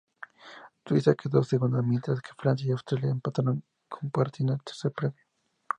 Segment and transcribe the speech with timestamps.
[0.83, 5.19] Suiza quedó segunda mientras que Francia y Austria empataron compartiendo el tercer premio.